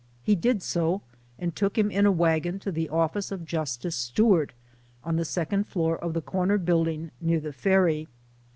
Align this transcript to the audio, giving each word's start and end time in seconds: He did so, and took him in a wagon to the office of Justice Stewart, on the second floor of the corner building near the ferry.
He 0.23 0.33
did 0.33 0.63
so, 0.63 1.03
and 1.37 1.55
took 1.55 1.77
him 1.77 1.91
in 1.91 2.07
a 2.07 2.11
wagon 2.11 2.57
to 2.61 2.71
the 2.71 2.89
office 2.89 3.31
of 3.31 3.45
Justice 3.45 3.95
Stewart, 3.95 4.51
on 5.03 5.15
the 5.15 5.23
second 5.25 5.67
floor 5.67 5.95
of 5.95 6.15
the 6.15 6.23
corner 6.23 6.57
building 6.57 7.11
near 7.21 7.39
the 7.39 7.53
ferry. 7.53 8.07